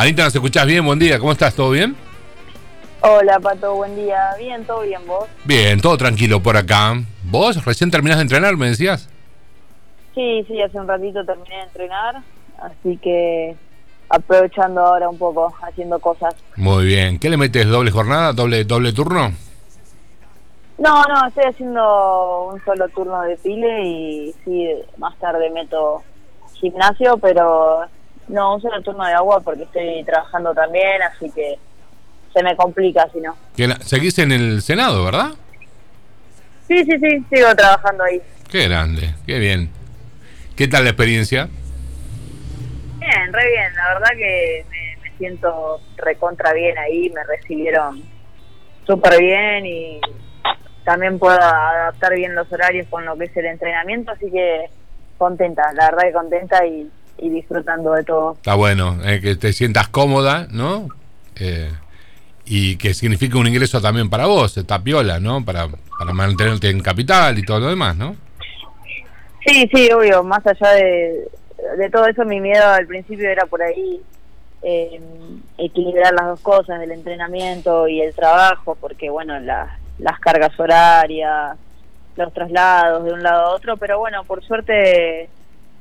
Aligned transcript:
Anita, 0.00 0.24
¿nos 0.24 0.34
escuchás 0.34 0.64
bien? 0.64 0.82
Buen 0.86 0.98
día, 0.98 1.18
¿cómo 1.18 1.30
estás? 1.30 1.54
¿Todo 1.54 1.72
bien? 1.72 1.94
Hola, 3.02 3.38
Pato, 3.38 3.74
buen 3.74 3.94
día. 3.96 4.30
Bien, 4.38 4.64
todo 4.64 4.80
bien, 4.80 5.06
¿vos? 5.06 5.28
Bien, 5.44 5.78
todo 5.78 5.98
tranquilo 5.98 6.42
por 6.42 6.56
acá. 6.56 6.94
¿Vos 7.24 7.62
recién 7.66 7.90
terminás 7.90 8.16
de 8.16 8.22
entrenar, 8.22 8.56
me 8.56 8.68
decías? 8.68 9.10
Sí, 10.14 10.42
sí, 10.48 10.58
hace 10.62 10.78
un 10.80 10.88
ratito 10.88 11.22
terminé 11.26 11.54
de 11.54 11.62
entrenar, 11.64 12.22
así 12.62 12.96
que 12.96 13.54
aprovechando 14.08 14.80
ahora 14.80 15.06
un 15.10 15.18
poco, 15.18 15.52
haciendo 15.68 15.98
cosas. 15.98 16.34
Muy 16.56 16.86
bien. 16.86 17.18
¿Qué 17.18 17.28
le 17.28 17.36
metes? 17.36 17.66
¿Doble 17.66 17.90
jornada? 17.90 18.32
¿Doble, 18.32 18.64
doble 18.64 18.94
turno? 18.94 19.34
No, 20.78 21.04
no, 21.04 21.26
estoy 21.28 21.44
haciendo 21.44 22.48
un 22.50 22.64
solo 22.64 22.88
turno 22.88 23.20
de 23.20 23.36
pile 23.36 23.84
y 23.84 24.34
sí, 24.46 24.66
más 24.96 25.14
tarde 25.18 25.50
meto 25.50 26.02
gimnasio, 26.54 27.18
pero 27.18 27.84
no, 28.28 28.54
un 28.54 28.62
solo 28.62 28.80
turno 28.82 29.04
de 29.04 29.12
agua 29.12 29.40
porque 29.40 29.64
estoy 29.64 30.04
trabajando 30.04 30.54
también, 30.54 31.02
así 31.02 31.30
que 31.30 31.58
se 32.32 32.42
me 32.42 32.56
complica 32.56 33.08
si 33.12 33.20
no. 33.20 33.36
Seguís 33.80 34.18
en 34.18 34.32
el 34.32 34.62
Senado, 34.62 35.04
¿verdad? 35.04 35.30
Sí, 36.68 36.84
sí, 36.84 36.98
sí, 36.98 37.24
sigo 37.32 37.54
trabajando 37.56 38.04
ahí. 38.04 38.22
Qué 38.48 38.68
grande, 38.68 39.14
qué 39.26 39.38
bien. 39.38 39.70
¿Qué 40.56 40.68
tal 40.68 40.84
la 40.84 40.90
experiencia? 40.90 41.48
Bien, 42.98 43.32
re 43.32 43.48
bien, 43.48 43.74
la 43.74 43.94
verdad 43.94 44.10
que 44.16 44.64
me, 44.70 44.96
me 45.02 45.16
siento 45.16 45.80
recontra 45.96 46.52
bien 46.52 46.76
ahí, 46.78 47.10
me 47.10 47.24
recibieron 47.24 48.02
súper 48.86 49.18
bien 49.20 49.66
y 49.66 50.00
también 50.84 51.18
puedo 51.18 51.40
adaptar 51.40 52.14
bien 52.14 52.34
los 52.34 52.50
horarios 52.52 52.86
con 52.88 53.04
lo 53.04 53.16
que 53.16 53.24
es 53.24 53.36
el 53.36 53.46
entrenamiento, 53.46 54.12
así 54.12 54.30
que 54.30 54.66
contenta, 55.18 55.72
la 55.74 55.90
verdad 55.90 56.02
que 56.04 56.12
contenta 56.12 56.66
y, 56.66 56.90
disfrutando 57.28 57.92
de 57.92 58.04
todo. 58.04 58.34
Está 58.34 58.54
bueno, 58.54 58.98
eh, 59.04 59.20
que 59.20 59.36
te 59.36 59.52
sientas 59.52 59.88
cómoda, 59.88 60.46
¿no? 60.50 60.88
Eh, 61.36 61.70
y 62.44 62.76
que 62.76 62.94
signifique 62.94 63.36
un 63.36 63.46
ingreso 63.46 63.80
también 63.80 64.10
para 64.10 64.26
vos, 64.26 64.56
esta 64.56 64.82
piola, 64.82 65.20
¿no? 65.20 65.44
Para, 65.44 65.68
para 65.98 66.12
mantenerte 66.12 66.70
en 66.70 66.80
capital 66.80 67.38
y 67.38 67.44
todo 67.44 67.60
lo 67.60 67.68
demás, 67.68 67.96
¿no? 67.96 68.16
Sí, 69.46 69.68
sí, 69.72 69.90
obvio, 69.92 70.22
más 70.22 70.46
allá 70.46 70.70
de, 70.72 71.28
de 71.78 71.90
todo 71.90 72.06
eso, 72.06 72.24
mi 72.24 72.40
miedo 72.40 72.66
al 72.66 72.86
principio 72.86 73.28
era 73.28 73.46
por 73.46 73.62
ahí 73.62 74.00
eh, 74.62 75.00
equilibrar 75.58 76.12
las 76.12 76.26
dos 76.26 76.40
cosas, 76.40 76.82
el 76.82 76.92
entrenamiento 76.92 77.88
y 77.88 78.00
el 78.00 78.14
trabajo, 78.14 78.76
porque 78.80 79.08
bueno, 79.08 79.38
las 79.40 80.20
cargas 80.20 80.58
horarias, 80.58 81.56
los 82.16 82.32
traslados 82.32 83.04
de 83.04 83.12
un 83.12 83.22
lado 83.22 83.46
a 83.46 83.54
otro, 83.54 83.76
pero 83.76 83.98
bueno, 83.98 84.24
por 84.24 84.44
suerte 84.44 85.28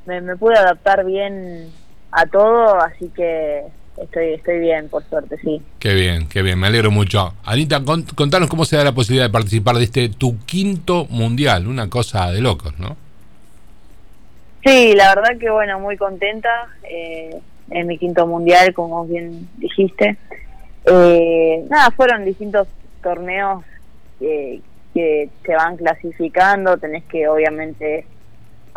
me, 0.06 0.36
pude 0.38 0.58
adaptar 0.58 1.06
bien 1.06 1.72
a 2.12 2.26
todo, 2.26 2.80
así 2.82 3.10
que 3.16 3.64
estoy 3.98 4.34
estoy 4.34 4.60
bien, 4.60 4.90
por 4.90 5.04
suerte, 5.04 5.38
sí. 5.44 5.62
Qué 5.80 5.94
bien, 5.94 6.28
qué 6.28 6.42
bien, 6.42 6.60
me 6.60 6.68
alegro 6.68 6.92
mucho. 6.92 7.34
Anita, 7.44 7.82
contanos 8.16 8.50
cómo 8.50 8.66
se 8.66 8.78
da 8.78 8.84
la 8.84 8.94
posibilidad 8.94 9.26
de 9.26 9.34
participar 9.34 9.76
de 9.76 9.84
este 9.84 10.10
tu 10.10 10.40
quinto 10.46 11.06
mundial, 11.10 11.68
una 11.68 11.90
cosa 11.90 12.32
de 12.32 12.42
locos, 12.42 12.78
¿no? 12.80 12.98
Sí, 14.64 14.94
la 14.94 15.16
verdad 15.16 15.38
que 15.40 15.50
bueno, 15.50 15.80
muy 15.80 15.96
contenta 15.98 16.50
eh, 16.84 17.40
en 17.70 17.88
mi 17.88 17.98
quinto 17.98 18.28
mundial, 18.28 18.74
como 18.74 19.06
bien 19.06 19.48
dijiste. 19.58 20.18
Eh, 20.86 21.66
nada, 21.70 21.92
fueron 21.92 22.26
distintos 22.26 22.68
torneos 23.02 23.64
que, 24.20 24.62
que 24.94 25.30
se 25.46 25.56
van 25.56 25.78
clasificando, 25.78 26.78
tenés 26.78 27.04
que 27.06 27.28
obviamente 27.28 28.06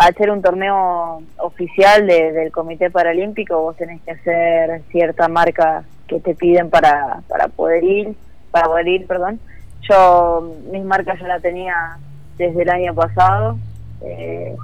hacer 0.06 0.30
un 0.30 0.42
torneo 0.42 1.22
oficial 1.38 2.06
del 2.06 2.50
Comité 2.52 2.90
Paralímpico, 2.90 3.60
vos 3.60 3.76
tenés 3.76 4.00
que 4.02 4.12
hacer 4.12 4.82
cierta 4.90 5.28
marca 5.28 5.84
que 6.06 6.20
te 6.20 6.34
piden 6.34 6.70
para, 6.70 7.22
para 7.28 7.48
poder 7.48 7.84
ir, 7.84 8.14
para 8.50 8.66
poder 8.66 8.88
ir, 8.88 9.06
perdón. 9.06 9.40
Yo 9.88 10.54
mis 10.70 10.84
marcas 10.84 11.18
ya 11.20 11.28
la 11.28 11.40
tenía 11.40 11.98
desde 12.36 12.62
el 12.62 12.70
año 12.70 12.94
pasado, 12.94 13.58
eh, 14.02 14.54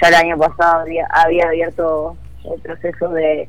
ya 0.00 0.08
el 0.08 0.14
año 0.14 0.38
pasado 0.38 0.80
había, 0.80 1.06
abierto 1.46 2.16
el 2.44 2.60
proceso 2.60 3.08
de, 3.10 3.48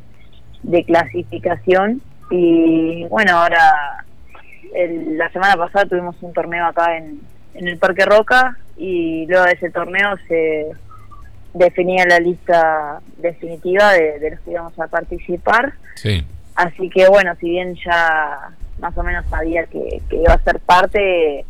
de 0.63 0.83
clasificación. 0.83 2.01
Y 2.29 3.05
bueno, 3.09 3.37
ahora 3.37 4.05
la 4.73 5.29
semana 5.29 5.55
pasada 5.55 5.85
tuvimos 5.85 6.15
un 6.21 6.33
torneo 6.33 6.65
acá 6.65 6.97
en, 6.97 7.21
en 7.53 7.67
el 7.67 7.77
Parque 7.77 8.05
Roca. 8.05 8.57
Y 8.75 9.27
luego 9.27 9.45
de 9.45 9.51
ese 9.51 9.69
torneo 9.69 10.17
se 10.27 10.71
definía 11.53 12.05
la 12.05 12.19
lista 12.19 13.01
definitiva 13.17 13.93
de, 13.93 14.31
los 14.31 14.39
que 14.41 14.51
íbamos 14.51 14.77
a 14.79 14.87
participar. 14.87 15.73
Sí. 15.95 16.25
Así 16.55 16.89
que 16.89 17.07
bueno, 17.07 17.33
si 17.39 17.49
bien 17.49 17.75
ya 17.85 18.51
más 18.79 18.97
o 18.97 19.03
menos 19.03 19.25
sabía 19.29 19.65
que, 19.65 20.01
iba 20.11 20.33
a 20.33 20.43
ser 20.43 20.59
parte, 20.59 21.39
eh, 21.39 21.45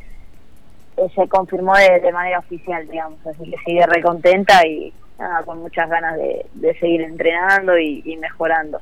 se 1.16 1.28
confirmó 1.28 1.74
de, 1.76 2.12
manera 2.12 2.40
oficial, 2.40 2.88
digamos. 2.90 3.20
Así 3.26 3.50
que 3.50 3.58
sigue 3.66 3.86
recontenta 3.86 4.66
y 4.66 4.94
nada, 5.20 5.44
con 5.44 5.60
muchas 5.60 5.90
ganas 5.90 6.16
de, 6.18 6.78
seguir 6.80 7.02
entrenando 7.02 7.78
y, 7.78 8.18
mejorando. 8.22 8.82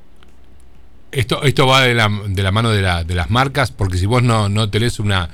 Esto, 1.12 1.44
esto 1.44 1.68
va 1.68 1.82
de 1.82 1.94
la, 1.94 2.10
de 2.28 2.42
la 2.42 2.52
mano 2.52 2.72
de, 2.72 2.82
la, 2.82 3.04
de 3.04 3.16
las 3.16 3.30
marcas, 3.30 3.72
porque 3.72 3.98
si 3.98 4.06
vos 4.06 4.24
no, 4.24 4.48
no 4.48 4.70
tenés 4.70 5.00
una 5.00 5.30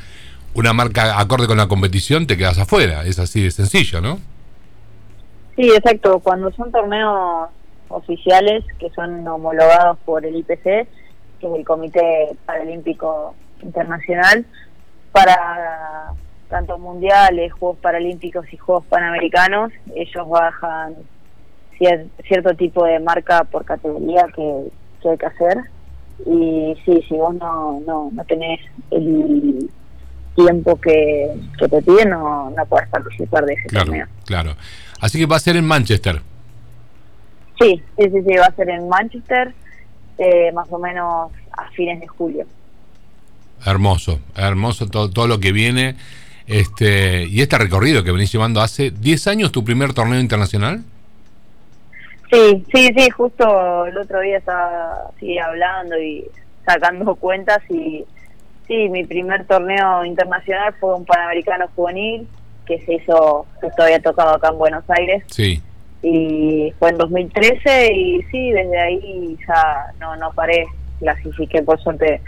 una 0.57 0.73
marca 0.73 1.19
acorde 1.19 1.45
con 1.45 1.57
la 1.57 1.67
competición, 1.67 2.25
te 2.25 2.35
quedas 2.35 2.57
afuera. 2.57 3.05
Es 3.05 3.19
así 3.19 3.43
de 3.43 3.51
sencillo, 3.51 4.01
¿no? 4.01 4.19
Sí, 5.57 5.71
exacto. 5.71 6.19
Cuando 6.19 6.51
son 6.51 6.71
torneos 6.71 7.49
oficiales 7.89 8.63
que 8.79 8.91
son 8.91 9.27
homologados 9.27 9.97
por 10.05 10.23
el 10.23 10.35
IPC, 10.35 10.63
que 10.63 10.87
es 11.41 11.53
el 11.55 11.65
Comité 11.65 12.37
Paralímpico 12.45 13.33
Internacional, 13.63 14.45
para 15.11 16.13
tanto 16.47 16.77
mundiales, 16.77 17.51
Juegos 17.53 17.79
Paralímpicos 17.79 18.45
y 18.53 18.57
Juegos 18.57 18.85
Panamericanos, 18.85 19.71
ellos 19.95 20.29
bajan 20.29 20.95
cierto 22.27 22.53
tipo 22.55 22.85
de 22.85 22.99
marca 22.99 23.43
por 23.43 23.65
categoría 23.65 24.27
que, 24.35 24.69
que 25.01 25.09
hay 25.09 25.17
que 25.17 25.25
hacer. 25.25 25.57
Y 26.23 26.75
sí, 26.85 27.03
si 27.09 27.15
vos 27.15 27.33
no, 27.33 27.79
no, 27.79 28.11
no 28.13 28.25
tenés 28.25 28.59
el 28.91 29.71
tiempo 30.37 30.79
que, 30.79 31.31
te 31.57 31.81
piden 31.81 32.11
no, 32.11 32.51
no 32.51 32.65
puedes 32.67 32.87
participar 32.89 33.45
de 33.45 33.55
ese 33.55 33.69
torneo. 33.69 34.05
Claro, 34.25 34.55
así 35.01 35.17
que 35.17 35.25
va 35.25 35.35
a 35.35 35.39
ser 35.39 35.57
en 35.57 35.65
Manchester. 35.65 36.21
Sí, 37.59 37.81
sí, 37.97 38.03
sí, 38.11 38.21
sí 38.25 38.37
va 38.37 38.45
a 38.45 38.55
ser 38.55 38.69
en 38.69 38.87
Manchester, 38.87 39.53
eh, 40.19 40.51
más 40.53 40.71
o 40.71 40.77
menos 40.77 41.31
a 41.51 41.69
fines 41.71 41.99
de 41.99 42.07
julio. 42.07 42.45
Hermoso, 43.65 44.19
hermoso 44.35 44.87
todo, 44.87 45.09
todo 45.09 45.27
lo 45.27 45.39
que 45.39 45.51
viene. 45.51 45.95
Este, 46.45 47.25
y 47.25 47.41
este 47.41 47.57
recorrido 47.57 48.03
que 48.03 48.11
venís 48.11 48.31
llevando 48.31 48.61
hace 48.61 48.91
10 48.91 49.27
años, 49.27 49.51
tu 49.51 49.63
primer 49.63 49.93
torneo 49.93 50.19
internacional. 50.19 50.83
Sí, 52.31 52.63
sí, 52.73 52.89
sí, 52.95 53.09
justo 53.09 53.85
el 53.87 53.97
otro 53.97 54.21
día 54.21 54.37
estaba 54.37 55.09
así 55.15 55.37
hablando 55.39 55.97
y 55.99 56.25
sacando 56.63 57.15
cuentas 57.15 57.59
y 57.69 58.05
Sí, 58.67 58.89
mi 58.89 59.05
primer 59.05 59.45
torneo 59.45 60.03
internacional 60.03 60.73
fue 60.79 60.93
un 60.95 61.05
Panamericano 61.05 61.67
Juvenil 61.75 62.27
que 62.65 62.79
se 62.81 62.95
hizo, 62.95 63.45
justo 63.61 63.83
había 63.83 64.01
tocado 64.01 64.35
acá 64.35 64.49
en 64.49 64.57
Buenos 64.57 64.83
Aires. 64.89 65.23
Sí. 65.27 65.61
Y 66.03 66.73
fue 66.77 66.89
en 66.89 66.97
2013 66.97 67.93
y 67.93 68.21
sí, 68.23 68.51
desde 68.51 68.79
ahí 68.79 69.37
ya 69.47 69.93
no, 69.99 70.15
no 70.17 70.31
paré. 70.33 70.65
Clasifiqué 70.99 71.61
por 71.61 71.79
suerte 71.81 72.21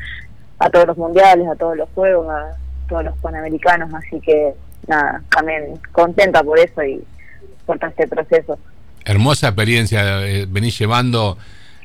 a 0.60 0.70
todos 0.70 0.88
los 0.88 0.98
mundiales, 0.98 1.48
a 1.48 1.56
todos 1.56 1.76
los 1.76 1.90
juegos, 1.90 2.28
a 2.30 2.56
todos 2.88 3.04
los 3.04 3.18
Panamericanos, 3.18 3.92
así 3.94 4.20
que 4.22 4.54
nada, 4.88 5.22
también 5.30 5.80
contenta 5.92 6.44
por 6.44 6.60
eso 6.60 6.84
y 6.84 7.04
por 7.66 7.80
todo 7.80 7.90
este 7.90 8.08
proceso. 8.08 8.58
Hermosa 9.06 9.48
experiencia, 9.48 10.26
eh, 10.28 10.46
venís 10.48 10.78
llevando 10.78 11.38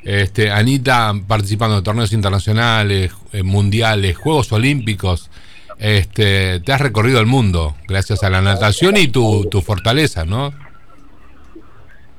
este, 0.04 0.50
Anita 0.50 1.12
participando 1.26 1.76
de 1.76 1.82
torneos 1.82 2.12
internacionales, 2.12 3.12
eh, 3.32 3.42
mundiales, 3.42 4.16
Juegos 4.16 4.52
Olímpicos. 4.52 5.30
Este, 5.78 6.60
te 6.60 6.72
has 6.72 6.80
recorrido 6.80 7.18
el 7.18 7.26
mundo 7.26 7.74
gracias 7.88 8.22
a 8.22 8.30
la 8.30 8.40
natación 8.40 8.96
y 8.96 9.08
tu, 9.08 9.46
tu 9.46 9.60
fortaleza, 9.60 10.24
¿no? 10.24 10.52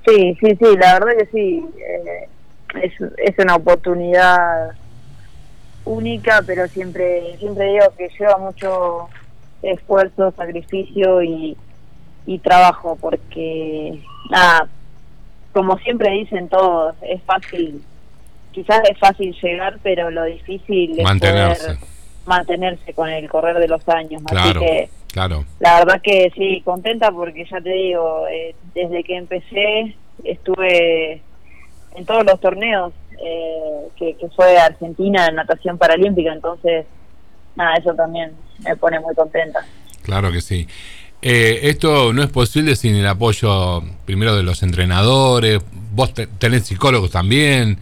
Sí, 0.06 0.38
sí, 0.40 0.56
sí, 0.60 0.78
la 0.80 1.00
verdad 1.00 1.18
que 1.18 1.26
sí. 1.32 1.66
Eh, 1.78 2.30
es, 2.84 2.94
es 3.18 3.40
una 3.40 3.56
oportunidad 3.56 4.72
única, 5.86 6.44
pero 6.46 6.68
siempre 6.68 7.38
siempre 7.38 7.72
digo 7.72 7.86
que 7.98 8.10
lleva 8.20 8.38
mucho 8.38 9.08
esfuerzo, 9.62 10.34
sacrificio 10.36 11.24
y, 11.24 11.56
y 12.26 12.40
trabajo, 12.40 12.98
porque 13.00 14.00
nada, 14.30 14.68
como 15.56 15.78
siempre 15.78 16.12
dicen 16.12 16.50
todos, 16.50 16.96
es 17.02 17.24
fácil, 17.24 17.82
quizás 18.52 18.82
es 18.92 19.00
fácil 19.00 19.34
llegar, 19.42 19.80
pero 19.82 20.12
lo 20.12 20.26
difícil 20.26 21.00
es 21.00 21.04
mantenerse, 21.06 21.78
mantenerse 22.26 22.94
con 22.94 23.08
el 23.08 23.30
correr 23.30 23.58
de 23.60 23.70
los 23.70 23.88
años. 23.88 24.22
Así 24.26 24.60
que, 24.60 24.90
claro. 25.14 25.46
la 25.62 25.80
verdad 25.80 26.02
que 26.02 26.30
sí, 26.36 26.62
contenta 26.66 27.10
porque 27.10 27.46
ya 27.50 27.62
te 27.62 27.70
digo, 27.70 28.28
eh, 28.30 28.54
desde 28.74 29.02
que 29.06 29.16
empecé 29.16 29.96
estuve 30.26 31.22
en 31.96 32.06
todos 32.06 32.26
los 32.26 32.38
torneos 32.42 32.92
eh, 33.26 33.88
que, 33.96 34.18
que 34.18 34.28
fue 34.36 34.58
Argentina 34.58 35.28
en 35.28 35.36
natación 35.36 35.78
paralímpica, 35.78 36.34
entonces, 36.34 36.86
nada, 37.56 37.76
eso 37.76 37.94
también 37.94 38.34
me 38.60 38.76
pone 38.76 39.00
muy 39.00 39.16
contenta. 39.16 39.66
Claro 40.04 40.34
que 40.34 40.42
sí. 40.42 40.68
Eh, 41.28 41.72
esto 41.72 42.14
no 42.14 42.22
es 42.22 42.30
posible 42.30 42.76
sin 42.76 42.96
el 42.96 43.08
apoyo 43.08 43.82
primero 44.06 44.36
de 44.36 44.44
los 44.44 44.62
entrenadores, 44.62 45.60
vos 45.92 46.14
tenés 46.14 46.68
psicólogos 46.68 47.10
también, 47.10 47.80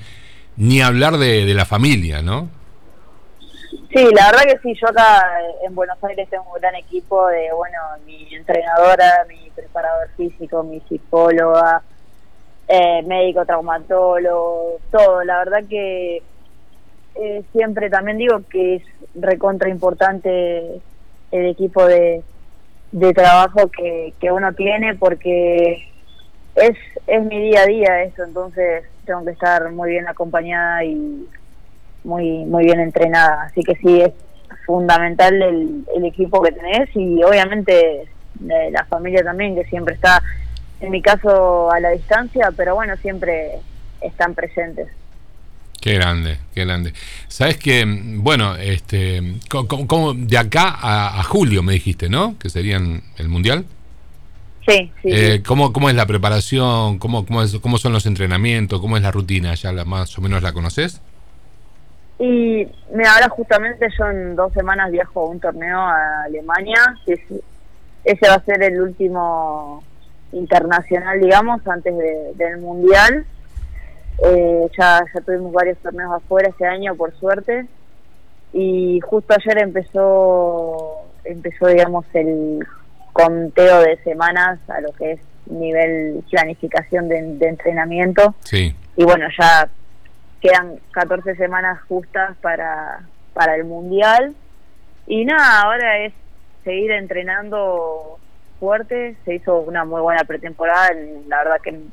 ni 0.55 0.79
hablar 0.79 1.17
de, 1.17 1.45
de, 1.45 1.53
la 1.53 1.65
familia, 1.65 2.21
¿no? 2.21 2.47
Sí, 3.93 4.07
la 4.15 4.31
verdad 4.31 4.43
que 4.45 4.59
sí, 4.63 4.79
yo 4.81 4.87
acá 4.87 5.25
en 5.67 5.75
Buenos 5.75 6.01
Aires 6.05 6.29
tengo 6.29 6.45
un 6.55 6.61
gran 6.61 6.73
equipo 6.75 7.27
de, 7.27 7.51
bueno, 7.51 7.79
mi 8.05 8.33
entrenadora, 8.33 9.25
mi 9.27 9.49
preparador 9.53 10.07
físico, 10.15 10.63
mi 10.63 10.79
psicóloga, 10.87 11.81
eh, 12.69 13.03
médico, 13.05 13.45
traumatólogo, 13.45 14.79
todo. 14.89 15.21
La 15.25 15.39
verdad 15.39 15.65
que 15.69 16.23
eh, 17.15 17.43
siempre 17.51 17.89
también 17.89 18.19
digo 18.19 18.41
que 18.49 18.75
es 18.75 18.83
recontra 19.15 19.67
importante 19.67 20.79
el 21.31 21.45
equipo 21.47 21.85
de, 21.85 22.23
de 22.93 23.11
trabajo 23.13 23.69
que, 23.69 24.13
que 24.19 24.31
uno 24.31 24.53
tiene 24.53 24.95
porque 24.95 25.89
es, 26.55 26.77
es 27.07 27.23
mi 27.25 27.41
día 27.41 27.61
a 27.61 27.65
día 27.65 28.03
eso, 28.03 28.23
entonces 28.23 28.85
tengo 29.05 29.25
que 29.25 29.31
estar 29.31 29.71
muy 29.71 29.89
bien 29.89 30.07
acompañada 30.07 30.83
y 30.85 31.27
muy, 32.03 32.45
muy 32.45 32.65
bien 32.65 32.79
entrenada. 32.79 33.43
Así 33.43 33.61
que 33.63 33.75
sí, 33.75 34.01
es 34.01 34.13
fundamental 34.65 35.41
el, 35.41 35.83
el 35.95 36.05
equipo 36.05 36.41
que 36.41 36.51
tenés 36.51 36.89
y 36.95 37.23
obviamente 37.23 38.07
la 38.39 38.85
familia 38.85 39.23
también, 39.23 39.55
que 39.55 39.65
siempre 39.65 39.95
está 39.95 40.21
en 40.79 40.91
mi 40.91 41.01
caso 41.01 41.71
a 41.71 41.79
la 41.79 41.89
distancia, 41.89 42.51
pero 42.55 42.75
bueno, 42.75 42.95
siempre 42.97 43.59
están 44.01 44.35
presentes. 44.35 44.87
Qué 45.83 45.95
grande, 45.95 46.37
qué 46.55 46.63
grande. 46.63 46.93
Sabes 47.27 47.57
que, 47.57 47.83
bueno, 48.15 48.55
este, 48.55 49.21
de 49.21 50.37
acá 50.37 50.77
a, 50.81 51.21
julio 51.23 51.61
me 51.61 51.73
dijiste, 51.73 52.07
¿no? 52.07 52.39
Que 52.39 52.47
serían 52.49 53.01
el 53.17 53.27
mundial. 53.27 53.65
Sí, 54.65 54.93
sí. 55.01 55.09
Eh, 55.11 55.43
¿cómo, 55.45 55.73
¿Cómo 55.73 55.89
es 55.89 55.95
la 55.95 56.05
preparación? 56.05 56.99
¿Cómo, 56.99 57.25
cómo, 57.25 57.41
es, 57.41 57.57
¿Cómo 57.59 57.77
son 57.77 57.91
los 57.91 58.05
entrenamientos? 58.05 58.79
¿Cómo 58.79 58.95
es 58.95 59.03
la 59.03 59.11
rutina? 59.11 59.55
¿Ya 59.55 59.73
la, 59.73 59.83
más 59.83 60.17
o 60.17 60.21
menos 60.21 60.41
la 60.41 60.53
conoces? 60.53 61.01
Y 62.17 62.65
me 62.95 63.05
ahora 63.05 63.27
justamente 63.27 63.89
yo 63.99 64.09
en 64.09 64.37
dos 64.37 64.53
semanas 64.53 64.89
viajo 64.89 65.19
a 65.19 65.29
un 65.31 65.41
torneo 65.41 65.79
a 65.79 66.23
Alemania. 66.23 66.95
ese 67.05 68.29
va 68.29 68.35
a 68.35 68.45
ser 68.45 68.63
el 68.63 68.79
último 68.79 69.83
internacional, 70.31 71.19
digamos, 71.19 71.67
antes 71.67 71.93
del 72.37 72.59
Mundial. 72.59 73.25
Eh, 74.19 74.67
ya, 74.77 75.01
ya 75.13 75.21
tuvimos 75.21 75.51
varios 75.51 75.77
torneos 75.79 76.13
afuera 76.13 76.49
este 76.49 76.65
año, 76.65 76.95
por 76.95 77.13
suerte. 77.19 77.65
Y 78.53 78.99
justo 79.01 79.33
ayer 79.33 79.63
empezó, 79.63 81.07
empezó 81.23 81.67
digamos, 81.67 82.05
el 82.13 82.65
conteo 83.11 83.81
de 83.81 83.97
semanas 84.03 84.59
a 84.69 84.81
lo 84.81 84.91
que 84.93 85.13
es 85.13 85.19
nivel 85.47 86.23
planificación 86.29 87.09
de, 87.09 87.17
entrenamiento. 87.41 88.35
Sí. 88.41 88.75
Y 88.95 89.03
bueno, 89.03 89.27
ya 89.37 89.69
quedan 90.41 90.79
14 90.91 91.35
semanas 91.35 91.81
justas 91.87 92.35
para, 92.41 93.01
para 93.33 93.55
el 93.55 93.65
Mundial. 93.65 94.35
Y 95.07 95.25
nada, 95.25 95.61
ahora 95.63 96.05
es 96.05 96.13
seguir 96.63 96.91
entrenando 96.91 98.19
fuerte, 98.59 99.15
se 99.25 99.35
hizo 99.35 99.59
una 99.59 99.83
muy 99.83 100.01
buena 100.01 100.23
pretemporada, 100.23 100.91
la 101.27 101.37
verdad 101.39 101.61
que 101.61 101.69
en, 101.71 101.91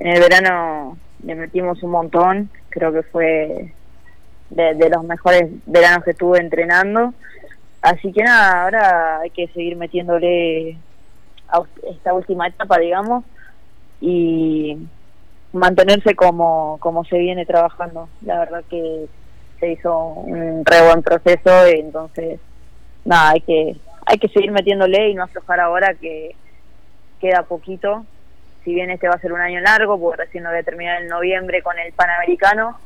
el 0.00 0.20
verano 0.20 0.98
le 1.24 1.34
metimos 1.34 1.82
un 1.82 1.90
montón, 1.90 2.50
creo 2.68 2.92
que 2.92 3.02
fue 3.02 3.72
de, 4.50 4.90
los 4.90 5.04
mejores 5.04 5.50
veranos 5.66 6.04
que 6.04 6.10
estuve 6.12 6.38
entrenando, 6.38 7.14
así 7.82 8.12
que 8.12 8.22
nada, 8.22 8.64
ahora 8.64 9.20
hay 9.20 9.30
que 9.30 9.48
seguir 9.48 9.76
metiéndole 9.76 10.76
a 11.48 11.62
esta 11.90 12.14
última 12.14 12.48
etapa, 12.48 12.78
digamos, 12.78 13.24
y 14.00 14.78
mantenerse 15.52 16.14
como, 16.14 16.78
como 16.80 17.04
se 17.04 17.18
viene 17.18 17.44
trabajando, 17.46 18.08
la 18.22 18.38
verdad 18.38 18.64
que 18.68 19.06
se 19.58 19.72
hizo 19.72 19.98
un 19.98 20.64
re 20.64 20.86
buen 20.86 21.02
proceso, 21.02 21.66
entonces 21.66 22.40
nada, 23.04 23.30
hay 23.30 23.40
que 23.40 23.76
hay 24.10 24.18
que 24.18 24.28
seguir 24.28 24.50
metiéndole 24.50 25.10
y 25.10 25.14
no 25.14 25.22
aflojar 25.22 25.60
ahora 25.60 25.94
que 25.94 26.34
queda 27.20 27.44
poquito. 27.44 28.04
Si 28.64 28.74
bien 28.74 28.90
este 28.90 29.08
va 29.08 29.14
a 29.14 29.20
ser 29.20 29.32
un 29.32 29.40
año 29.40 29.60
largo, 29.60 29.98
porque 29.98 30.24
recién 30.24 30.44
lo 30.44 30.50
voy 30.50 30.58
a 30.58 30.62
terminar 30.62 31.02
en 31.02 31.08
noviembre 31.08 31.62
con 31.62 31.78
el 31.78 31.92
Panamericano, 31.92 32.78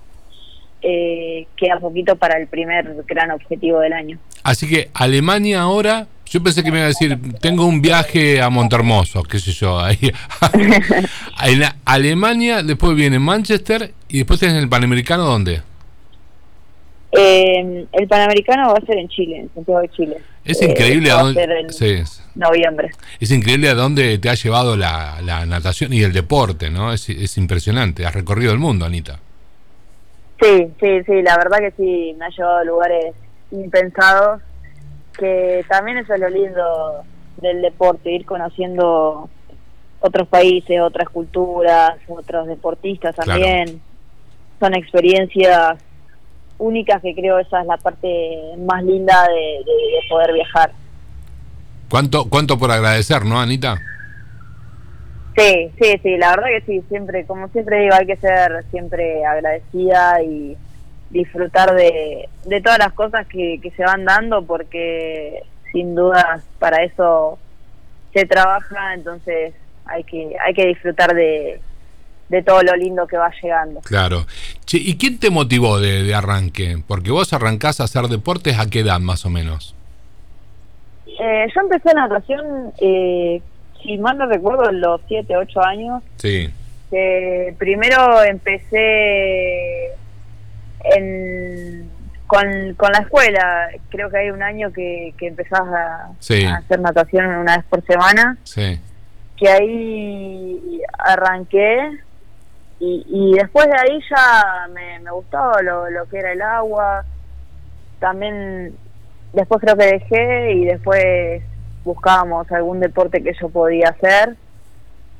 eh, 0.83 1.47
queda 1.57 1.81
poquito 1.81 2.17
para 2.17 2.39
el 2.39 2.47
primer 2.47 2.95
gran 3.07 3.31
objetivo 3.31 3.81
del 3.81 3.95
año. 3.95 4.19
Así 4.43 4.69
que 4.69 4.91
Alemania 4.93 5.63
ahora, 5.63 6.07
yo 6.27 6.43
pensé 6.43 6.63
que 6.63 6.71
me 6.71 6.79
iba 6.79 6.85
a 6.85 6.89
decir, 6.89 7.19
tengo 7.41 7.65
un 7.65 7.81
viaje 7.81 8.43
a 8.43 8.51
Montermoso, 8.51 9.23
qué 9.23 9.39
sé 9.39 9.53
yo, 9.53 9.81
ahí. 9.81 9.99
en 11.45 11.63
Alemania, 11.87 12.63
después 12.63 12.95
viene 12.95 13.19
Manchester 13.19 13.93
y 14.09 14.19
después 14.19 14.39
tienes 14.39 14.63
el 14.63 14.69
Panamericano, 14.69 15.25
¿dónde? 15.25 15.63
Eh, 17.17 17.87
el 17.93 18.09
Panamericano 18.09 18.73
va 18.73 18.79
a 18.79 18.87
ser 18.87 18.99
en 18.99 19.09
Chile, 19.09 19.39
en 19.41 19.55
Santiago 19.55 19.81
de 19.81 19.89
Chile. 19.91 20.17
Es 20.45 20.61
increíble 20.61 21.11
a 21.11 21.23
dónde. 21.23 22.05
noviembre. 22.35 22.91
Es 23.21 23.31
increíble 23.31 23.69
a 23.69 23.75
dónde 23.75 24.19
te 24.19 24.29
ha 24.29 24.35
llevado 24.35 24.77
la, 24.77 25.21
natación 25.47 25.93
y 25.93 26.03
el 26.03 26.13
deporte, 26.13 26.71
¿no? 26.71 26.93
Es, 26.93 27.09
es 27.09 27.39
impresionante. 27.39 28.05
Has 28.05 28.15
recorrido 28.15 28.53
el 28.53 28.59
mundo, 28.59 28.85
Anita. 28.85 29.21
Sí, 30.41 30.69
sí, 30.81 31.03
sí. 31.07 31.23
La 31.23 31.37
verdad 31.37 31.59
que 31.59 31.71
sí, 31.73 32.15
me 32.19 32.27
ha 32.27 32.31
llevado 32.31 32.59
a 32.59 32.65
lugares 32.65 33.15
impensados. 33.51 34.43
Que 35.17 35.65
también 35.69 35.99
eso 35.99 36.15
es 36.15 36.21
lo 36.21 36.29
lindo 36.29 37.05
del 37.37 37.63
deporte, 37.63 38.11
ir 38.11 38.27
conociendo 38.27 39.29
otros 40.01 40.27
países, 40.29 40.81
otras 40.81 41.09
culturas, 41.09 41.97
otros 42.09 42.49
deportistas 42.49 43.15
también. 43.15 43.81
Son 44.59 44.75
experiencias 44.75 45.79
únicas 46.59 47.03
que 47.03 47.15
creo 47.15 47.39
esa 47.39 47.61
es 47.61 47.67
la 47.67 47.77
parte 47.77 48.39
más 48.59 48.83
linda 48.83 49.29
de, 49.29 49.65
poder 50.09 50.33
viajar. 50.33 50.73
¿Cuánto, 51.89 52.29
¿Cuánto 52.29 52.59
por 52.59 52.71
agradecer, 52.71 53.25
no, 53.25 53.41
Anita? 53.41 53.79
Sí, 55.37 55.71
sí, 55.81 56.01
sí, 56.03 56.17
la 56.17 56.31
verdad 56.31 56.47
que 56.49 56.61
sí, 56.67 56.85
siempre, 56.89 57.27
como 57.27 57.49
siempre 57.49 57.81
digo, 57.81 57.95
hay 57.95 58.07
que 58.07 58.17
ser 58.17 58.65
siempre 58.71 59.25
agradecida 59.25 60.23
y 60.23 60.57
disfrutar 61.11 61.75
de, 61.75 62.29
de 62.45 62.61
todas 62.61 62.79
las 62.79 62.93
cosas 62.93 63.27
que, 63.27 63.59
que 63.61 63.71
se 63.73 63.85
van 63.85 64.05
dando 64.05 64.45
porque 64.45 65.43
sin 65.73 65.95
dudas 65.95 66.43
para 66.59 66.85
eso 66.85 67.39
se 68.13 68.25
trabaja, 68.27 68.95
entonces 68.95 69.55
hay 69.87 70.05
que, 70.05 70.37
hay 70.45 70.55
que 70.55 70.67
disfrutar 70.67 71.15
de, 71.15 71.61
de 72.29 72.43
todo 72.43 72.63
lo 72.63 72.75
lindo 72.77 73.07
que 73.07 73.17
va 73.17 73.31
llegando. 73.43 73.81
Claro. 73.81 74.27
¿y 74.73 74.97
quién 74.97 75.19
te 75.19 75.31
motivó 75.31 75.79
de, 75.79 76.15
arranque? 76.15 76.79
Porque 76.87 77.11
vos 77.11 77.33
arrancás 77.33 77.81
a 77.81 77.85
hacer 77.85 78.09
deportes 78.09 78.59
a 78.59 78.69
qué 78.69 78.81
edad 78.81 79.01
más 79.01 79.25
o 79.25 79.31
menos. 79.31 79.75
Eh, 81.07 81.47
yo 81.55 81.61
empecé 81.61 81.95
natación, 81.95 82.73
eh, 82.81 83.41
si 83.83 83.99
mal 83.99 84.19
no 84.19 84.27
recuerdo, 84.27 84.69
en 84.71 84.81
los 84.81 85.01
7, 85.07 85.37
8 85.37 85.65
años. 85.65 86.03
Sí. 86.17 86.51
primero 87.59 88.25
empecé 88.25 89.91
en, 90.97 91.89
con, 92.27 92.75
con 92.77 92.91
la 92.91 92.99
escuela. 92.99 93.69
Creo 93.91 94.11
que 94.11 94.19
hay 94.19 94.31
un 94.31 94.43
año 94.43 94.73
que, 94.73 95.15
que 95.19 95.29
empezás 95.29 95.61
a, 95.61 96.09
a 96.09 96.57
hacer 96.57 96.81
natación 96.81 97.27
una 97.27 97.59
vez 97.59 97.67
por 97.67 97.85
semana. 97.85 98.37
Sí. 98.43 98.81
Que 99.37 99.49
ahí 99.49 100.81
arranqué 100.99 102.01
y, 103.07 103.33
después 103.35 103.67
de 103.67 103.79
ahí 103.79 104.01
ya 104.11 104.69
me, 104.73 104.99
me 105.01 105.11
gustó 105.11 105.39
lo, 105.63 105.91
lo 105.91 106.09
que 106.09 106.19
era 106.19 106.33
el 106.33 106.43
agua. 106.43 107.05
También 108.01 108.77
después 109.33 109.61
creo 109.61 109.77
que 109.77 109.87
dejé 109.87 110.53
y 110.53 110.65
después 110.65 111.43
buscábamos 111.85 112.51
algún 112.51 112.81
deporte 112.81 113.23
que 113.23 113.35
yo 113.41 113.49
podía 113.49 113.91
hacer. 113.91 114.37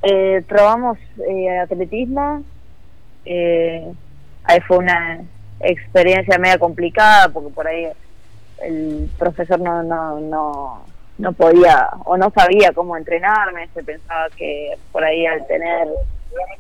Eh, 0.03 0.43
probamos 0.49 0.99
eh, 1.29 1.59
atletismo. 1.59 2.43
Eh, 3.25 3.93
ahí 4.45 4.61
fue 4.61 4.79
una 4.79 5.23
experiencia 5.61 6.39
media 6.39 6.59
complicada 6.59 7.29
porque 7.29 7.51
por 7.51 7.67
ahí 7.67 7.89
el 8.63 9.11
profesor 9.19 9.61
no, 9.61 9.83
no, 9.83 10.21
no, 10.21 10.85
no 11.19 11.33
podía 11.33 11.89
o 12.05 12.17
no 12.17 12.31
sabía 12.31 12.73
cómo 12.73 12.97
entrenarme. 12.97 13.69
Se 13.75 13.83
pensaba 13.83 14.29
que 14.37 14.77
por 14.93 15.05
ahí 15.05 15.27
al 15.27 15.47
tener 15.47 15.89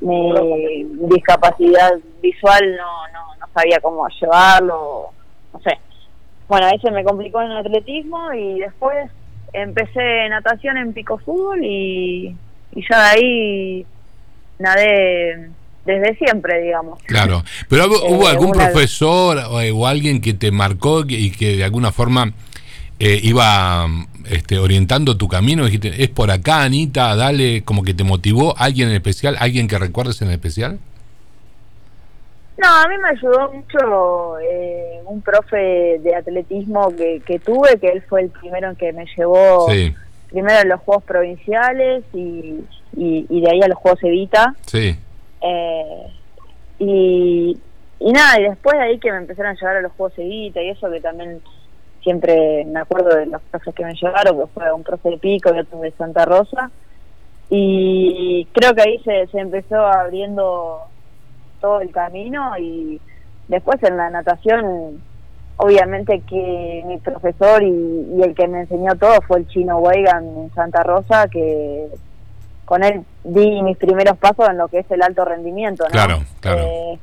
mi 0.00 0.84
discapacidad 1.08 1.92
visual 2.22 2.76
no, 2.76 3.08
no, 3.12 3.36
no 3.40 3.46
sabía 3.54 3.78
cómo 3.80 4.06
llevarlo, 4.08 5.10
no 5.52 5.60
sé. 5.60 5.78
Bueno, 6.48 6.66
ahí 6.66 6.78
se 6.80 6.90
me 6.90 7.04
complicó 7.04 7.40
en 7.42 7.50
el 7.52 7.58
atletismo 7.58 8.32
y 8.32 8.60
después 8.60 9.10
empecé 9.52 10.28
natación 10.28 10.76
en 10.76 10.92
pico 10.92 11.18
fútbol 11.18 11.64
y, 11.64 12.36
y 12.74 12.84
ya 12.88 12.98
de 12.98 13.08
ahí 13.08 13.86
nadé 14.58 15.50
desde 15.84 16.16
siempre, 16.16 16.62
digamos. 16.62 17.02
Claro, 17.04 17.44
pero 17.68 17.86
¿hubo, 17.86 18.26
algún 18.26 18.52
profesor 18.52 19.38
o, 19.50 19.86
alguien 19.86 20.20
que 20.20 20.34
te 20.34 20.50
marcó 20.50 21.04
y 21.06 21.30
que 21.30 21.56
de 21.56 21.64
alguna 21.64 21.92
forma 21.92 22.32
iba 22.98 23.86
este, 24.28 24.58
orientando 24.58 25.16
tu 25.16 25.28
camino? 25.28 25.64
Dijiste, 25.64 26.02
es 26.02 26.08
por 26.08 26.30
acá, 26.30 26.62
Anita, 26.62 27.14
dale, 27.16 27.62
como 27.64 27.82
que 27.82 27.94
te 27.94 28.04
motivó 28.04 28.54
alguien 28.58 28.88
en 28.88 28.94
especial, 28.94 29.36
alguien 29.38 29.68
que 29.68 29.78
recuerdes 29.78 30.20
en 30.22 30.30
especial. 30.30 30.78
No, 32.56 32.68
a 32.68 32.86
mí 32.88 32.94
me 32.98 33.08
ayudó 33.08 33.52
mucho 33.52 34.38
eh, 34.38 35.00
un 35.06 35.20
profe 35.22 35.98
de 36.00 36.14
atletismo 36.14 36.94
que, 36.96 37.20
que, 37.26 37.38
tuve, 37.40 37.78
que 37.80 37.88
él 37.88 38.02
fue 38.08 38.22
el 38.22 38.30
primero 38.30 38.70
en 38.70 38.76
que 38.76 38.92
me 38.92 39.06
llevó 39.16 39.66
primero 40.30 40.58
a 40.58 40.64
los 40.64 40.80
Juegos 40.80 41.04
Provinciales 41.04 42.04
y, 42.12 42.60
y, 42.96 43.40
de 43.40 43.50
ahí 43.50 43.60
a 43.60 43.68
los 43.68 43.78
Juegos 43.78 44.02
Evita. 44.04 44.54
Sí. 44.66 44.96
Eh, 45.40 46.06
y, 46.78 47.58
y 47.98 48.12
nada, 48.12 48.40
y 48.40 48.44
después 48.44 48.76
de 48.78 48.84
ahí 48.84 48.98
que 48.98 49.10
me 49.10 49.18
empezaron 49.18 49.52
a 49.52 49.58
llevar 49.58 49.76
a 49.76 49.80
los 49.80 49.92
Juegos 49.92 50.16
Evita 50.18 50.62
y 50.62 50.70
eso 50.70 50.90
que 50.90 51.00
también 51.00 51.40
siempre 52.04 52.64
me 52.66 52.78
acuerdo 52.78 53.16
de 53.16 53.26
los 53.26 53.42
profes 53.42 53.74
que 53.74 53.84
me 53.84 53.94
llevaron, 53.94 54.38
que 54.38 54.46
fue 54.54 54.72
un 54.72 54.84
profe 54.84 55.10
de 55.10 55.18
Pico 55.18 55.52
y 55.52 55.58
otro 55.58 55.80
de 55.80 55.90
Santa 55.92 56.24
Rosa. 56.24 56.70
Y 57.50 58.46
creo 58.52 58.74
que 58.74 58.82
ahí 58.82 58.98
se, 59.04 59.26
se 59.26 59.38
empezó 59.40 59.76
abriendo 59.76 60.82
todo 61.60 61.80
el 61.80 61.90
camino 61.90 62.56
y 62.58 63.00
después 63.48 63.82
en 63.82 63.96
la 63.96 64.10
natación 64.10 65.02
obviamente 65.56 66.20
que 66.28 66.82
mi 66.86 66.98
profesor 66.98 67.62
y, 67.62 68.22
el 68.22 68.34
que 68.34 68.48
me 68.48 68.60
enseñó 68.60 68.94
todo 68.96 69.20
fue 69.26 69.38
el 69.38 69.48
chino 69.48 69.78
Weigan 69.78 70.24
en 70.24 70.54
Santa 70.54 70.82
Rosa 70.82 71.28
que 71.28 71.86
con 72.64 72.82
él 72.82 73.04
di 73.22 73.62
mis 73.62 73.76
primeros 73.76 74.16
pasos 74.18 74.48
en 74.48 74.58
lo 74.58 74.68
que 74.68 74.80
es 74.80 74.90
el 74.90 75.02
alto 75.02 75.24
rendimiento 75.24 75.84
claro 75.90 76.22
claro 76.40 76.62
eh, 76.62 76.98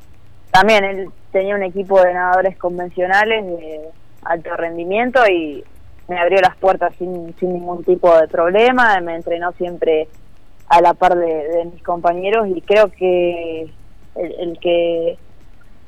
también 0.51 0.83
él 0.83 1.09
tenía 1.31 1.55
un 1.55 1.63
equipo 1.63 2.01
de 2.01 2.13
nadadores 2.13 2.57
convencionales 2.57 3.45
de 3.45 3.81
alto 4.23 4.55
rendimiento 4.55 5.25
y 5.27 5.63
me 6.07 6.19
abrió 6.19 6.41
las 6.41 6.55
puertas 6.57 6.93
sin, 6.97 7.33
sin 7.39 7.53
ningún 7.53 7.83
tipo 7.83 8.15
de 8.17 8.27
problema 8.27 8.99
me 9.01 9.15
entrenó 9.15 9.51
siempre 9.53 10.07
a 10.67 10.81
la 10.81 10.93
par 10.93 11.15
de 11.15 11.69
mis 11.73 11.83
compañeros 11.83 12.47
y 12.47 12.61
creo 12.61 12.91
que 12.91 13.69
el, 14.15 14.57
que 14.59 15.17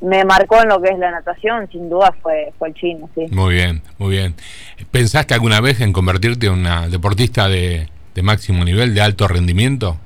me 0.02 0.26
marcó 0.26 0.62
en 0.62 0.70
lo 0.70 0.82
que 0.82 0.90
es 0.90 1.00
la 1.00 1.12
natación, 1.12 1.70
sin 1.72 1.90
duda 1.90 2.14
fue, 2.22 2.54
fue 2.58 2.70
el 2.70 2.74
chino, 2.74 3.10
sí. 3.16 3.28
Muy 3.32 3.56
bien, 3.56 3.82
muy 3.98 4.12
bien. 4.12 4.36
¿Pensaste 4.92 5.34
alguna 5.34 5.62
vez 5.62 5.80
en 5.82 5.94
convertirte 5.94 6.48
en 6.48 6.54
una 6.54 6.88
deportista 6.90 7.48
de, 7.48 7.88
máximo 8.22 8.64
nivel, 8.66 8.94
de 8.94 9.02
alto 9.02 9.28
rendimiento? 9.28 9.98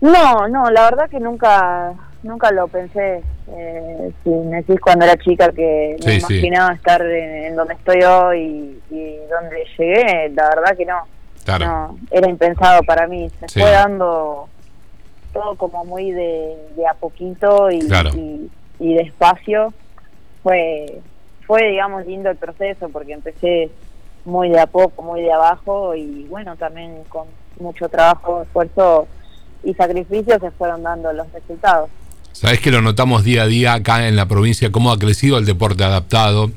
No, 0.00 0.48
no, 0.48 0.70
la 0.70 0.90
verdad 0.90 1.08
que 1.08 1.20
nunca 1.20 1.94
nunca 2.22 2.50
lo 2.50 2.68
pensé. 2.68 3.22
Eh, 3.48 4.12
si 4.22 4.30
me 4.30 4.56
decís 4.56 4.80
cuando 4.80 5.04
era 5.04 5.16
chica 5.16 5.50
que 5.52 5.96
me 6.04 6.14
imaginaba 6.16 6.74
estar 6.74 7.02
en, 7.02 7.54
donde 7.56 7.74
estoy 7.74 8.02
hoy 8.02 8.80
y, 8.90 9.16
donde 9.30 9.64
llegué, 9.78 10.30
la 10.30 10.48
verdad 10.48 10.76
que 10.76 10.86
no. 10.86 11.02
No, 11.60 11.96
era 12.10 12.28
impensado 12.28 12.82
para 12.82 13.06
mí. 13.06 13.30
Se 13.38 13.60
fue 13.60 13.70
dando 13.70 14.48
todo 15.32 15.54
como 15.54 15.84
muy 15.84 16.10
de, 16.10 16.56
a 16.90 16.94
poquito 16.94 17.70
y, 17.70 17.78
y, 18.80 18.94
despacio. 18.94 19.72
Fue, 20.42 21.00
fue, 21.46 21.70
digamos, 21.70 22.04
lindo 22.06 22.30
el 22.30 22.36
proceso 22.36 22.88
porque 22.88 23.12
empecé 23.12 23.70
muy 24.24 24.48
de 24.48 24.58
a 24.58 24.66
poco, 24.66 25.02
muy 25.02 25.22
de 25.22 25.32
abajo 25.32 25.94
y 25.94 26.24
bueno, 26.24 26.56
también 26.56 27.04
con 27.08 27.28
mucho 27.60 27.88
trabajo, 27.88 28.42
esfuerzo 28.42 29.06
y 29.62 29.74
sacrificio 29.74 30.38
se 30.38 30.50
fueron 30.50 30.82
dando 30.82 31.12
los 31.12 31.30
resultados. 31.32 31.90
Sabes 32.38 32.60
que 32.60 32.70
lo 32.70 32.82
notamos 32.82 33.24
día 33.24 33.44
a 33.44 33.46
día 33.46 33.72
acá 33.72 34.08
en 34.08 34.14
la 34.14 34.28
provincia, 34.28 34.70
cómo 34.70 34.92
ha 34.92 34.98
crecido 34.98 35.38
el 35.38 35.46
deporte 35.46 35.84
adaptado. 35.84 36.50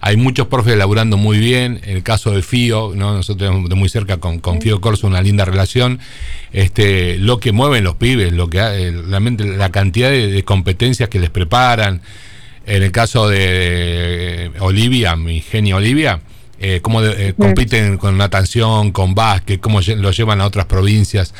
Hay 0.00 0.16
muchos 0.16 0.48
profes 0.48 0.76
laburando 0.76 1.16
muy 1.16 1.38
bien. 1.38 1.80
En 1.84 1.98
el 1.98 2.02
caso 2.02 2.32
de 2.32 2.42
FIO, 2.42 2.94
¿no? 2.96 3.14
nosotros 3.14 3.68
de 3.68 3.74
muy 3.76 3.88
cerca 3.88 4.16
con, 4.16 4.40
con 4.40 4.60
FIO 4.60 4.80
Corso 4.80 5.06
una 5.06 5.22
linda 5.22 5.44
relación. 5.44 6.00
Este, 6.52 7.16
lo 7.18 7.38
que 7.38 7.52
mueven 7.52 7.84
los 7.84 7.94
pibes, 7.94 8.32
lo 8.32 8.50
que 8.50 8.58
eh, 8.58 8.90
realmente 8.90 9.44
la 9.44 9.70
cantidad 9.70 10.10
de, 10.10 10.42
competencias 10.42 11.08
que 11.08 11.20
les 11.20 11.30
preparan. 11.30 12.00
En 12.66 12.82
el 12.82 12.90
caso 12.90 13.28
de 13.28 14.50
Olivia, 14.58 15.14
mi 15.14 15.42
genia 15.42 15.76
Olivia, 15.76 16.22
eh, 16.58 16.80
cómo 16.82 17.04
eh, 17.04 17.34
compiten 17.38 17.98
con 17.98 18.18
natación, 18.18 18.90
con 18.90 19.14
básquet, 19.14 19.60
cómo 19.60 19.80
lo 19.80 20.10
llevan 20.10 20.40
a 20.40 20.46
otras 20.46 20.66
provincias. 20.66 21.32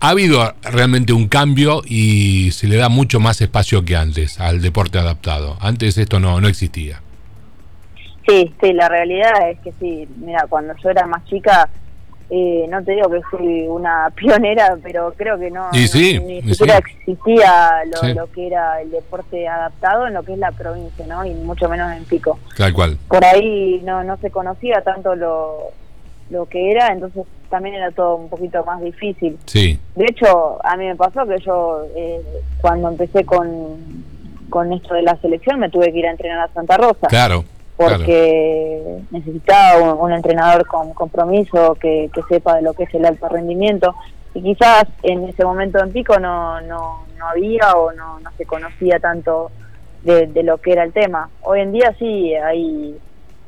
Ha 0.00 0.08
habido 0.08 0.54
realmente 0.62 1.12
un 1.12 1.28
cambio 1.28 1.82
y 1.84 2.50
se 2.52 2.68
le 2.68 2.76
da 2.76 2.88
mucho 2.88 3.20
más 3.20 3.40
espacio 3.40 3.84
que 3.84 3.96
antes 3.96 4.40
al 4.40 4.62
deporte 4.62 4.98
adaptado. 4.98 5.56
Antes 5.60 5.98
esto 5.98 6.20
no, 6.20 6.40
no 6.40 6.48
existía. 6.48 7.00
Sí, 8.26 8.54
sí, 8.60 8.72
la 8.72 8.88
realidad 8.88 9.50
es 9.50 9.58
que 9.60 9.72
sí. 9.78 10.08
Mira, 10.16 10.46
cuando 10.48 10.74
yo 10.82 10.90
era 10.90 11.06
más 11.06 11.24
chica, 11.26 11.68
eh, 12.30 12.66
no 12.70 12.82
te 12.82 12.92
digo 12.92 13.10
que 13.10 13.20
fui 13.22 13.66
una 13.68 14.10
pionera, 14.14 14.76
pero 14.82 15.12
creo 15.16 15.38
que 15.38 15.50
no, 15.50 15.70
ni 15.72 15.86
siquiera 15.86 16.78
existía 16.78 17.82
lo, 18.14 18.26
que 18.32 18.46
era 18.46 18.80
el 18.80 18.90
deporte 18.90 19.46
adaptado 19.46 20.06
en 20.06 20.14
lo 20.14 20.22
que 20.22 20.32
es 20.32 20.38
la 20.38 20.52
provincia, 20.52 21.06
¿no? 21.06 21.24
Y 21.24 21.34
mucho 21.34 21.68
menos 21.68 21.92
en 21.92 22.04
Pico. 22.04 22.38
Tal 22.56 22.72
cual. 22.72 22.98
Por 23.08 23.24
ahí 23.24 23.82
no, 23.84 24.02
no 24.04 24.16
se 24.16 24.30
conocía 24.30 24.80
tanto 24.82 25.14
lo, 25.14 25.72
lo 26.30 26.46
que 26.46 26.70
era, 26.70 26.88
entonces 26.88 27.24
también 27.50 27.76
era 27.76 27.90
todo 27.90 28.16
un 28.16 28.28
poquito 28.28 28.64
más 28.64 28.80
difícil. 28.80 29.38
Sí. 29.44 29.78
De 29.94 30.06
hecho, 30.06 30.58
a 30.64 30.76
mí 30.76 30.86
me 30.86 30.96
pasó 30.96 31.26
que 31.26 31.38
yo 31.38 31.84
eh, 31.94 32.20
cuando 32.60 32.88
empecé 32.88 33.24
con, 33.24 34.04
con 34.50 34.72
esto 34.72 34.94
de 34.94 35.02
la 35.02 35.16
selección 35.20 35.60
me 35.60 35.70
tuve 35.70 35.92
que 35.92 35.98
ir 35.98 36.06
a 36.06 36.10
entrenar 36.10 36.40
a 36.40 36.52
Santa 36.52 36.76
Rosa. 36.76 37.06
Claro 37.08 37.44
porque 37.76 39.00
necesitaba 39.10 39.94
un, 39.94 40.12
entrenador 40.12 40.66
con 40.66 40.92
compromiso 40.94 41.76
que, 41.80 42.10
sepa 42.28 42.56
de 42.56 42.62
lo 42.62 42.72
que 42.72 42.84
es 42.84 42.94
el 42.94 43.04
alto 43.04 43.28
rendimiento 43.28 43.94
y 44.32 44.42
quizás 44.42 44.84
en 45.02 45.24
ese 45.28 45.44
momento 45.44 45.78
en 45.80 45.92
Pico 45.92 46.18
no, 46.18 46.60
no, 46.60 47.04
no 47.18 47.28
había 47.28 47.72
o 47.72 47.92
no, 47.92 48.20
no 48.20 48.30
se 48.36 48.44
conocía 48.44 48.98
tanto 49.00 49.50
de, 50.02 50.42
lo 50.42 50.58
que 50.58 50.72
era 50.72 50.84
el 50.84 50.92
tema. 50.92 51.30
Hoy 51.42 51.60
en 51.60 51.72
día 51.72 51.94
sí 51.98 52.34
hay 52.34 52.96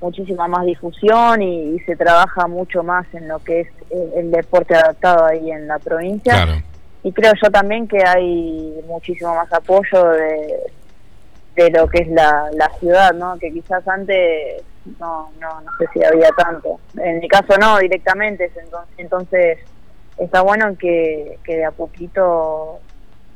muchísima 0.00 0.47
más 0.49 0.65
difusión 0.65 1.43
y, 1.43 1.79
se 1.81 1.97
trabaja 1.97 2.47
mucho 2.47 2.83
más 2.83 3.07
en 3.15 3.29
lo 3.29 3.38
que 3.38 3.61
es 3.61 3.69
el, 4.17 4.31
deporte 4.31 4.75
adaptado 4.75 5.26
ahí 5.26 5.50
en 5.50 5.67
la 5.69 5.79
provincia. 5.79 6.62
Y 7.03 7.12
creo 7.12 7.33
yo 7.41 7.50
también 7.50 7.87
que 7.87 8.03
hay 8.05 8.83
muchísimo 8.88 9.35
más 9.35 9.53
apoyo 9.53 10.09
de, 10.09 10.59
de 11.55 11.71
lo 11.71 11.88
que 11.88 12.03
es 12.03 12.09
la, 12.09 12.50
la 12.53 12.69
ciudad, 12.81 13.12
¿no? 13.15 13.38
Que 13.38 13.53
quizás 13.53 13.87
antes 13.87 14.62
no, 14.99 15.31
no, 15.41 15.61
no 15.61 15.71
sé 15.79 15.87
si 15.93 16.05
había 16.05 16.31
tanto. 16.31 16.81
En 16.99 17.21
mi 17.21 17.29
caso 17.29 17.57
no, 17.59 17.79
directamente. 17.79 18.50
Entonces, 18.57 18.95
entonces 18.99 19.59
está 20.19 20.43
bueno 20.43 20.76
que, 20.76 21.38
que 21.45 21.57
de 21.57 21.65
a 21.65 21.71
poquito 21.71 22.81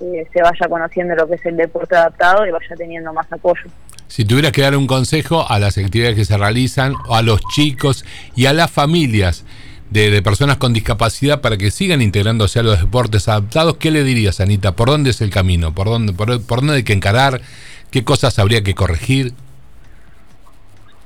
eh, 0.00 0.26
se 0.32 0.42
vaya 0.42 0.68
conociendo 0.68 1.14
lo 1.14 1.28
que 1.28 1.34
es 1.34 1.46
el 1.46 1.56
deporte 1.56 1.96
adaptado 1.96 2.46
y 2.46 2.50
vaya 2.50 2.76
teniendo 2.76 3.12
más 3.12 3.30
apoyo. 3.32 3.62
Si 4.08 4.24
tuvieras 4.24 4.52
que 4.52 4.62
dar 4.62 4.76
un 4.76 4.86
consejo 4.86 5.46
a 5.48 5.58
las 5.58 5.78
actividades 5.78 6.16
que 6.16 6.24
se 6.24 6.36
realizan, 6.36 6.94
o 7.06 7.14
a 7.14 7.22
los 7.22 7.40
chicos 7.54 8.04
y 8.34 8.46
a 8.46 8.52
las 8.52 8.70
familias 8.70 9.44
de, 9.90 10.10
de, 10.10 10.22
personas 10.22 10.56
con 10.56 10.72
discapacidad 10.72 11.40
para 11.40 11.56
que 11.56 11.70
sigan 11.70 12.02
integrándose 12.02 12.58
a 12.58 12.62
los 12.62 12.80
deportes 12.80 13.28
adaptados, 13.28 13.76
¿qué 13.76 13.90
le 13.90 14.02
dirías, 14.02 14.40
Anita? 14.40 14.72
¿Por 14.72 14.88
dónde 14.88 15.10
es 15.10 15.20
el 15.20 15.30
camino? 15.30 15.74
¿Por 15.74 15.86
dónde, 15.86 16.12
por, 16.12 16.44
por 16.44 16.60
dónde 16.60 16.74
hay 16.74 16.82
que 16.82 16.92
encarar? 16.92 17.40
¿Qué 17.90 18.04
cosas 18.04 18.38
habría 18.38 18.62
que 18.62 18.74
corregir? 18.74 19.32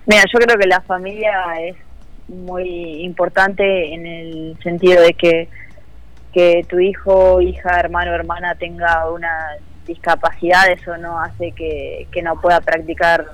Mira, 0.06 0.22
yo 0.32 0.38
creo 0.38 0.58
que 0.58 0.66
la 0.66 0.82
familia 0.82 1.32
es 1.62 1.76
muy 2.28 3.02
importante 3.02 3.94
en 3.94 4.06
el 4.06 4.56
sentido 4.62 5.02
de 5.02 5.14
que 5.14 5.48
que 6.34 6.66
tu 6.68 6.80
hijo, 6.80 7.40
hija, 7.40 7.78
hermano, 7.78 8.12
hermana 8.12 8.56
tenga 8.56 9.08
una 9.10 9.52
discapacidad, 9.86 10.68
eso 10.70 10.96
no 10.98 11.18
hace 11.20 11.52
que, 11.52 12.06
no 12.22 12.40
pueda 12.40 12.60
practicar 12.60 13.26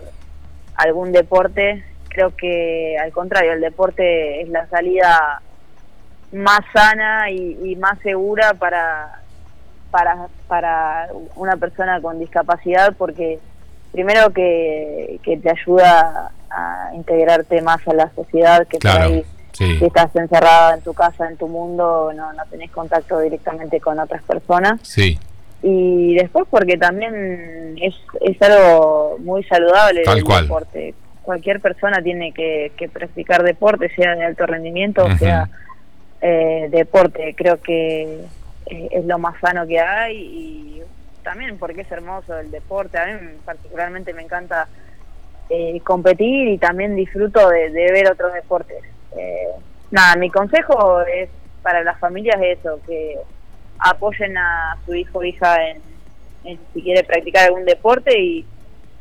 algún 0.76 1.10
deporte. 1.10 1.82
Creo 2.08 2.36
que 2.36 2.96
al 3.02 3.10
contrario, 3.12 3.52
el 3.54 3.60
deporte 3.60 4.42
es 4.42 4.48
la 4.50 4.66
salida 4.68 5.40
más 6.32 6.60
sana 6.72 7.30
y 7.30 7.74
más 7.76 7.98
segura 8.00 8.54
para, 8.54 9.20
para, 9.90 10.28
para 10.46 11.08
una 11.36 11.56
persona 11.56 12.00
con 12.00 12.18
discapacidad 12.18 12.94
porque 12.96 13.38
primero 13.92 14.30
que, 14.30 15.20
que 15.22 15.36
te 15.36 15.50
ayuda 15.50 16.30
a 16.50 16.90
integrarte 16.94 17.60
más 17.62 17.86
a 17.86 17.94
la 17.94 18.10
sociedad 18.14 18.66
que 18.66 18.78
por 18.78 18.90
ahí 18.90 19.24
si 19.66 19.84
estás 19.84 20.14
encerrada 20.16 20.74
en 20.74 20.80
tu 20.80 20.94
casa, 20.94 21.28
en 21.28 21.36
tu 21.36 21.46
mundo, 21.46 22.12
no, 22.14 22.32
no 22.32 22.42
tenés 22.50 22.70
contacto 22.70 23.20
directamente 23.20 23.80
con 23.80 23.98
otras 23.98 24.22
personas. 24.22 24.80
Sí. 24.82 25.18
Y 25.62 26.14
después 26.14 26.46
porque 26.48 26.78
también 26.78 27.76
es, 27.80 27.94
es 28.22 28.40
algo 28.42 29.18
muy 29.18 29.44
saludable 29.44 30.02
el 30.06 30.24
deporte. 30.24 30.94
Cualquier 31.22 31.60
persona 31.60 32.02
tiene 32.02 32.32
que, 32.32 32.72
que 32.76 32.88
practicar 32.88 33.42
deporte, 33.42 33.94
sea 33.94 34.16
de 34.16 34.24
alto 34.24 34.46
rendimiento 34.46 35.04
o 35.04 35.16
sea 35.18 35.48
eh, 36.22 36.68
deporte. 36.70 37.34
Creo 37.36 37.60
que 37.60 38.24
eh, 38.66 38.88
es 38.90 39.04
lo 39.04 39.18
más 39.18 39.38
sano 39.40 39.66
que 39.66 39.80
hay 39.80 40.16
y 40.16 40.82
también 41.22 41.58
porque 41.58 41.82
es 41.82 41.92
hermoso 41.92 42.38
el 42.38 42.50
deporte. 42.50 42.98
A 42.98 43.06
mí 43.06 43.28
particularmente 43.44 44.14
me 44.14 44.22
encanta 44.22 44.68
eh, 45.48 45.80
competir 45.84 46.48
y 46.48 46.58
también 46.58 46.94
disfruto 46.94 47.48
de, 47.48 47.70
ver 47.70 48.10
otros 48.10 48.32
deportes. 48.32 48.82
Eh, 49.16 49.48
nada, 49.90 50.16
mi 50.16 50.30
consejo 50.30 51.00
es 51.02 51.28
para 51.62 51.82
las 51.82 51.98
familias 51.98 52.40
eso, 52.42 52.80
que 52.86 53.18
apoyen 53.78 54.36
a 54.36 54.76
su 54.84 54.94
hijo 54.94 55.18
o 55.18 55.24
hija 55.24 55.56
en, 55.68 56.58
si 56.72 56.82
quiere 56.82 57.04
practicar 57.04 57.46
algún 57.46 57.64
deporte 57.64 58.18
y 58.18 58.46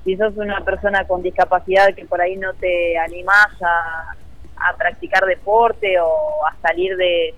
si 0.04 0.16
sos 0.18 0.36
una 0.38 0.62
persona 0.62 1.06
con 1.06 1.22
discapacidad 1.22 1.94
que 1.94 2.06
por 2.06 2.22
ahí 2.22 2.36
no 2.36 2.54
te 2.54 2.98
animás 2.98 3.48
a, 3.62 4.16
a 4.58 4.76
practicar 4.78 5.26
deporte 5.26 6.00
o 6.00 6.46
a 6.46 6.56
salir 6.62 6.96
de, 6.98 7.34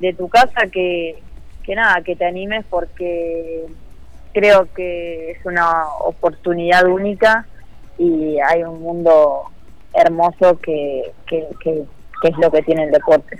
de 0.00 0.12
tu 0.12 0.28
casa, 0.28 0.66
que, 0.72 1.22
que 1.62 1.74
nada, 1.74 2.02
que 2.02 2.16
te 2.16 2.26
animes 2.26 2.64
porque 2.68 3.66
creo 4.32 4.68
que 4.74 5.32
es 5.32 5.46
una 5.46 5.86
oportunidad 6.00 6.86
única 6.86 7.46
y 7.98 8.38
hay 8.40 8.64
un 8.64 8.82
mundo 8.82 9.44
hermoso 9.94 10.58
que, 10.60 11.12
que, 11.26 11.44
que, 11.62 11.84
es 12.22 12.38
lo 12.38 12.50
que 12.50 12.62
tiene 12.62 12.84
el 12.84 12.90
deporte. 12.90 13.38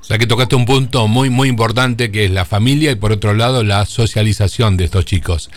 O 0.00 0.04
sea 0.04 0.18
que 0.18 0.26
tocaste 0.26 0.54
un 0.54 0.66
punto 0.66 1.08
muy 1.08 1.30
muy 1.30 1.48
importante 1.48 2.10
que 2.10 2.26
es 2.26 2.30
la 2.30 2.44
familia 2.44 2.90
y 2.90 2.94
por 2.96 3.12
otro 3.12 3.32
lado 3.32 3.62
la 3.62 3.86
socialización 3.86 4.76
de 4.76 4.84
estos 4.84 5.04
chicos. 5.04 5.50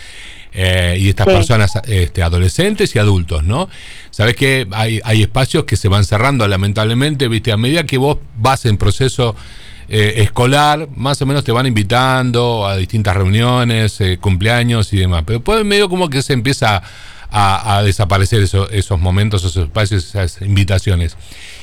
Eh, 0.54 0.98
y 1.00 1.10
estas 1.10 1.28
personas 1.28 1.74
este, 1.86 2.24
adolescentes 2.24 2.96
y 2.96 3.00
adultos, 3.00 3.44
¿no? 3.44 3.70
Sabes 4.10 4.36
que 4.36 4.66
hay, 4.72 5.00
hay 5.04 5.22
espacios 5.22 5.66
que 5.66 5.76
se 5.76 5.88
van 5.88 6.04
cerrando 6.04 6.48
lamentablemente, 6.48 7.28
viste, 7.28 7.52
a 7.52 7.58
medida 7.58 7.84
que 7.84 7.98
vos 7.98 8.18
vas 8.38 8.66
en 8.66 8.78
proceso 8.78 9.36
eh, 9.90 10.16
escolar, 10.24 10.90
más 10.98 11.22
o 11.22 11.26
menos 11.26 11.46
te 11.46 11.54
van 11.54 11.66
invitando 11.66 12.68
a 12.68 12.76
distintas 12.76 13.16
reuniones, 13.16 14.02
eh, 14.02 14.18
cumpleaños 14.20 14.92
y 14.92 14.98
demás. 14.98 15.24
Pero 15.26 15.40
después 15.40 15.64
medio 15.64 15.88
como 15.88 16.10
que 16.10 16.22
se 16.22 16.34
empieza 16.34 16.76
a, 16.76 16.82
desaparecer 17.84 18.42
esos 18.42 19.00
momentos, 19.00 19.44
esos 19.44 19.66
espacios, 19.66 20.06
esas 20.06 20.42
invitaciones. 20.42 21.18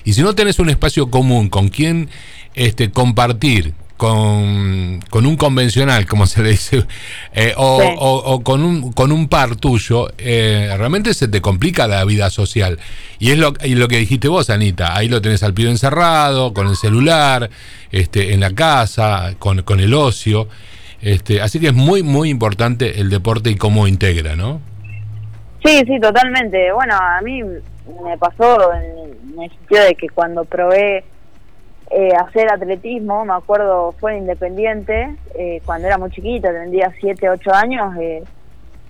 Y 0.04 0.12
si 0.12 0.22
no 0.22 0.34
tenés 0.34 0.58
un 0.58 0.70
espacio 0.70 1.10
común 1.10 1.48
con 1.48 1.68
quien 1.68 2.08
este, 2.54 2.90
compartir, 2.90 3.74
con, 3.96 5.00
con, 5.08 5.24
un 5.24 5.36
convencional, 5.36 6.06
como 6.06 6.26
se 6.26 6.42
le 6.42 6.50
dice, 6.50 6.84
eh, 7.32 7.54
o, 7.56 8.42
con, 8.42 8.62
un, 8.62 8.92
con 8.92 9.12
un 9.12 9.28
par 9.28 9.56
tuyo, 9.56 10.08
eh, 10.18 10.74
realmente 10.76 11.14
se 11.14 11.28
te 11.28 11.40
complica 11.40 11.86
la 11.86 12.04
vida 12.04 12.30
social. 12.30 12.78
Y 13.18 13.30
es 13.30 13.38
lo, 13.38 13.54
y 13.62 13.76
lo 13.76 13.88
que 13.88 13.98
dijiste 13.98 14.28
vos, 14.28 14.50
Anita, 14.50 14.96
ahí 14.96 15.08
lo 15.08 15.22
tenés 15.22 15.42
al 15.42 15.54
pibe 15.54 15.70
encerrado, 15.70 16.52
con 16.52 16.68
el 16.68 16.76
celular, 16.76 17.50
este, 17.92 18.34
en 18.34 18.40
la 18.40 18.54
casa, 18.54 19.34
con, 19.38 19.62
con 19.62 19.80
el 19.80 19.94
ocio. 19.94 20.48
Este, 21.00 21.40
así 21.40 21.60
que 21.60 21.68
es 21.68 21.74
muy, 21.74 22.02
muy 22.02 22.30
importante 22.30 23.00
el 23.00 23.10
deporte 23.10 23.50
y 23.50 23.56
cómo 23.56 23.86
integra, 23.86 24.36
¿no? 24.36 24.60
Sí, 25.64 25.82
sí, 25.86 25.98
totalmente. 25.98 26.72
Bueno, 26.72 26.94
a 26.94 27.20
mí 27.22 27.42
me 27.42 28.18
pasó 28.18 28.72
en 28.74 29.40
el 29.42 29.50
sentido 29.50 29.84
de 29.84 29.94
que 29.94 30.08
cuando 30.10 30.44
probé 30.44 31.04
eh, 31.90 32.10
hacer 32.16 32.52
atletismo, 32.52 33.24
me 33.24 33.32
acuerdo, 33.32 33.92
fue 33.98 34.12
en 34.12 34.18
Independiente, 34.22 35.16
eh, 35.34 35.62
cuando 35.64 35.86
era 35.86 35.96
muy 35.96 36.10
chiquita, 36.10 36.52
tendría 36.52 36.92
7, 37.00 37.30
8 37.30 37.54
años, 37.54 37.96
eh, 37.98 38.22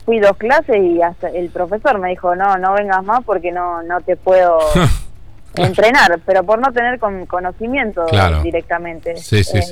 fui 0.04 0.18
dos 0.18 0.36
clases 0.36 0.76
y 0.82 1.00
hasta 1.00 1.28
el 1.28 1.48
profesor 1.50 1.98
me 1.98 2.10
dijo, 2.10 2.34
no, 2.34 2.56
no 2.56 2.74
vengas 2.74 3.04
más 3.04 3.24
porque 3.24 3.52
no, 3.52 3.82
no 3.82 4.00
te 4.00 4.16
puedo 4.16 4.58
entrenar, 5.54 6.20
pero 6.26 6.42
por 6.42 6.58
no 6.58 6.72
tener 6.72 6.98
con, 6.98 7.26
conocimiento 7.26 8.04
directamente. 8.42 9.14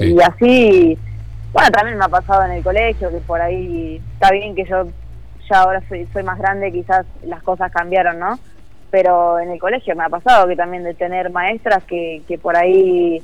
Y 0.01 0.21
así, 0.21 0.99
bueno, 1.53 1.71
también 1.71 1.99
me 1.99 2.05
ha 2.05 2.09
pasado 2.09 2.45
en 2.45 2.53
el 2.53 2.63
colegio, 2.63 3.11
que 3.11 3.19
por 3.19 3.41
ahí 3.41 4.01
está 4.15 4.31
bien 4.31 4.55
que 4.55 4.65
yo 4.65 4.87
ya 5.53 5.61
ahora 5.61 5.83
soy, 5.89 6.09
soy 6.13 6.23
más 6.23 6.39
grande, 6.39 6.73
quizás 6.73 7.05
las 7.25 7.43
cosas 7.43 7.71
cambiaron, 7.71 8.19
¿no? 8.19 8.39
pero 8.93 9.41
en 9.41 9.51
el 9.51 9.59
colegio 9.59 9.97
me 9.97 10.05
ha 10.05 10.11
pasado 10.11 10.47
que 10.47 10.55
también 10.55 10.85
de 10.85 10.93
tener 10.93 11.31
maestras 11.31 11.83
que, 11.85 12.23
que 12.29 12.37
por 12.37 12.59
ahí 12.59 13.23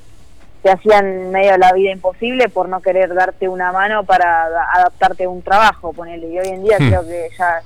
te 0.63 0.71
hacían 0.71 1.31
medio 1.31 1.59
la 1.59 1.75
vida 1.75 1.93
imposible 1.93 2.49
por 2.49 2.71
no 2.71 2.81
querer 2.81 3.13
darte 3.13 3.51
una 3.51 3.71
mano 3.71 4.03
para 4.05 4.47
adaptarte 4.75 5.25
a 5.25 5.29
un 5.29 5.43
trabajo, 5.43 5.93
ponele. 5.93 6.27
Y 6.27 6.39
hoy 6.39 6.49
en 6.49 6.65
día 6.65 6.79
hmm. 6.81 6.89
creo 6.89 7.07
que 7.07 7.29
ya 7.39 7.61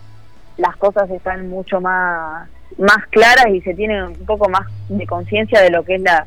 las 0.57 0.77
cosas 0.79 1.09
están 1.11 1.49
mucho 1.49 1.81
más, 1.81 2.49
más 2.77 3.07
claras 3.09 3.47
y 3.53 3.61
se 3.61 3.73
tiene 3.73 4.05
un 4.05 4.27
poco 4.27 4.49
más 4.49 4.67
de 4.89 5.07
conciencia 5.07 5.63
de 5.63 5.71
lo 5.71 5.85
que 5.85 5.95
es 5.95 6.03
la, 6.03 6.27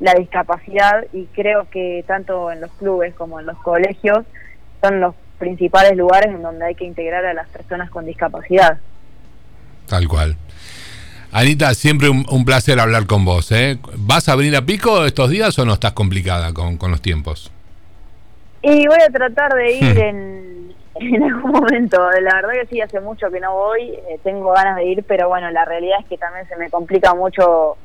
la 0.00 0.14
discapacidad 0.14 1.04
y 1.12 1.26
creo 1.26 1.68
que 1.68 2.02
tanto 2.06 2.50
en 2.50 2.62
los 2.62 2.72
clubes 2.72 3.14
como 3.14 3.40
en 3.40 3.46
los 3.46 3.58
colegios 3.58 4.24
son 4.80 5.00
los 5.00 5.14
principales 5.40 5.96
lugares 5.96 6.32
en 6.32 6.42
donde 6.42 6.66
hay 6.66 6.76
que 6.76 6.84
integrar 6.84 7.24
a 7.24 7.34
las 7.34 7.48
personas 7.48 7.90
con 7.90 8.06
discapacidad. 8.06 8.78
Tal 9.88 10.06
cual. 10.06 10.36
Anita, 11.32 11.74
siempre 11.74 12.08
un, 12.08 12.44
placer 12.44 12.78
hablar 12.78 13.06
con 13.06 13.24
vos. 13.24 13.50
¿eh? 13.52 13.78
¿Vas 13.96 14.28
a 14.28 14.36
venir 14.36 14.54
a 14.56 14.62
Pico 14.62 15.04
estos 15.04 15.30
días 15.30 15.58
o 15.58 15.64
no 15.64 15.74
estás 15.74 15.92
complicada 15.92 16.52
con, 16.52 16.78
los 16.90 17.00
tiempos? 17.00 17.50
Y 18.62 18.86
voy 18.86 18.98
a 19.00 19.10
tratar 19.10 19.54
de 19.54 19.72
ir 19.72 19.98
en, 19.98 20.74
en, 20.96 21.22
algún 21.22 21.52
momento. 21.52 21.98
La 22.20 22.34
verdad 22.34 22.50
que 22.60 22.66
sí, 22.66 22.80
hace 22.80 23.00
mucho 23.00 23.30
que 23.30 23.40
no 23.40 23.54
voy. 23.54 23.82
Eh, 23.82 24.18
tengo 24.22 24.52
ganas 24.52 24.76
de 24.76 24.84
ir, 24.84 25.04
pero 25.06 25.28
bueno, 25.28 25.50
la 25.50 25.64
realidad 25.64 26.00
es 26.00 26.06
que 26.06 26.18
también 26.18 26.46
se 26.48 26.56
me 26.56 26.68
complica 26.68 27.14
mucho 27.14 27.76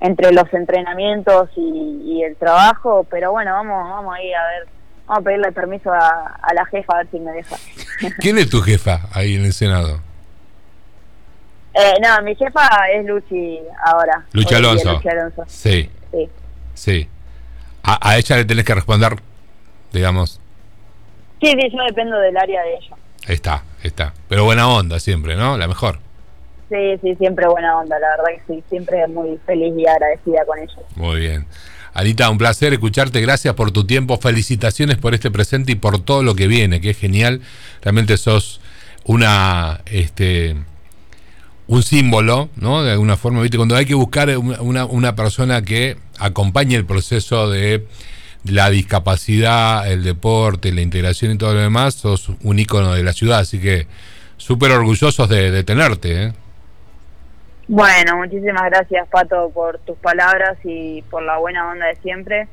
entre 0.00 0.32
los 0.32 0.52
entrenamientos 0.54 1.50
y, 1.56 2.22
el 2.22 2.36
trabajo. 2.36 3.04
Pero 3.10 3.32
bueno, 3.32 3.52
vamos, 3.52 3.90
vamos 3.90 4.14
a 4.14 4.22
ir 4.22 4.34
a 4.34 4.46
ver. 4.46 4.68
Vamos 5.06 5.20
a 5.20 5.24
pedirle 5.24 5.52
permiso 5.52 5.92
a, 5.92 6.38
a 6.42 6.54
la 6.54 6.64
jefa 6.66 6.94
a 6.94 6.96
ver 6.98 7.08
si 7.10 7.18
me 7.18 7.32
deja. 7.32 7.56
¿Quién 8.18 8.38
es 8.38 8.48
tu 8.48 8.60
jefa 8.60 9.08
ahí 9.12 9.36
en 9.36 9.44
el 9.44 9.52
Senado? 9.52 10.00
Eh, 11.74 11.94
no, 12.02 12.22
mi 12.22 12.34
jefa 12.34 12.68
es 12.92 13.06
Luchi 13.06 13.58
ahora. 13.84 14.24
Luchi 14.32 14.54
Alonso. 14.54 15.00
Sí. 15.46 15.90
Sí. 16.10 16.28
sí. 16.74 17.08
A, 17.82 18.16
ella 18.16 18.36
le 18.36 18.44
tenés 18.44 18.64
que 18.64 18.74
responder, 18.74 19.16
digamos. 19.92 20.40
Sí, 21.40 21.50
sí, 21.50 21.70
yo 21.72 21.82
dependo 21.84 22.18
del 22.18 22.36
área 22.36 22.62
de 22.62 22.74
ella. 22.74 22.96
Está, 23.26 23.64
está. 23.82 24.12
Pero 24.28 24.44
buena 24.44 24.68
onda 24.68 25.00
siempre, 25.00 25.34
¿no? 25.34 25.56
La 25.56 25.66
mejor. 25.66 25.98
Sí, 26.68 26.98
sí, 27.02 27.16
siempre 27.16 27.46
buena 27.48 27.78
onda, 27.78 27.98
la 27.98 28.10
verdad 28.10 28.24
que 28.46 28.54
sí. 28.54 28.64
Siempre 28.68 29.06
muy 29.08 29.38
feliz 29.46 29.74
y 29.76 29.86
agradecida 29.86 30.44
con 30.44 30.58
ella. 30.58 30.82
Muy 30.94 31.20
bien. 31.20 31.46
Anita, 31.94 32.30
un 32.30 32.38
placer 32.38 32.72
escucharte. 32.72 33.20
Gracias 33.20 33.54
por 33.54 33.70
tu 33.70 33.84
tiempo. 33.84 34.18
Felicitaciones 34.18 34.96
por 34.96 35.14
este 35.14 35.30
presente 35.30 35.72
y 35.72 35.74
por 35.74 35.98
todo 36.00 36.22
lo 36.22 36.34
que 36.34 36.46
viene, 36.46 36.80
que 36.80 36.90
es 36.90 36.98
genial. 36.98 37.40
Realmente 37.82 38.16
sos 38.16 38.60
una 39.04 39.80
este 39.86 40.56
un 41.66 41.82
símbolo, 41.82 42.50
¿no? 42.56 42.82
De 42.82 42.92
alguna 42.92 43.16
forma, 43.16 43.40
¿viste? 43.40 43.56
Cuando 43.56 43.76
hay 43.76 43.86
que 43.86 43.94
buscar 43.94 44.36
una, 44.36 44.84
una 44.84 45.16
persona 45.16 45.62
que 45.62 45.96
acompañe 46.18 46.76
el 46.76 46.84
proceso 46.84 47.48
de 47.48 47.86
la 48.44 48.70
discapacidad, 48.70 49.90
el 49.90 50.02
deporte, 50.02 50.72
la 50.72 50.82
integración 50.82 51.32
y 51.32 51.38
todo 51.38 51.54
lo 51.54 51.60
demás, 51.60 51.94
sos 51.94 52.30
un 52.42 52.58
ícono 52.58 52.92
de 52.92 53.02
la 53.02 53.12
ciudad, 53.12 53.40
así 53.40 53.58
que 53.58 53.86
súper 54.36 54.72
orgullosos 54.72 55.28
de, 55.28 55.62
tenerte. 55.64 56.24
¿eh? 56.24 56.32
Bueno, 57.68 58.16
muchísimas 58.16 58.64
gracias 58.64 59.08
Pato 59.08 59.50
por 59.50 59.78
tus 59.78 59.96
palabras 59.98 60.58
y 60.64 61.02
por 61.02 61.22
la 61.22 61.38
buena 61.38 61.70
onda 61.70 61.86
de 61.86 61.96
siempre. 61.96 62.48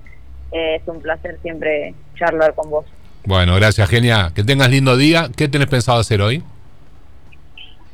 Eh, 0.52 0.76
es 0.76 0.88
un 0.88 1.02
placer 1.02 1.38
siempre 1.41 1.93
charlar 2.15 2.54
con 2.56 2.69
vos. 2.69 2.86
Bueno, 3.26 3.56
gracias 3.56 3.89
Genia. 3.89 4.32
Que 4.34 4.43
tengas 4.43 4.69
lindo 4.69 4.98
día. 4.98 5.30
¿Qué 5.36 5.48
tenés 5.48 5.67
pensado 5.67 6.00
hacer 6.00 6.22
hoy? 6.22 6.43